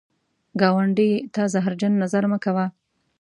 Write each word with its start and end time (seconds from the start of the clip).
ګاونډي 0.61 1.11
ته 1.33 1.41
زهرجن 1.53 1.93
نظر 2.03 2.23
مه 2.31 2.37
کوه 2.43 2.65